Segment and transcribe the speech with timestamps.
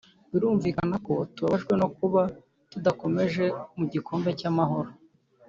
[0.31, 2.21] Birumvikana ko tubabajwe no kuba
[2.71, 3.45] tudakomeje
[3.77, 4.89] mu gikombe cy’Amahoro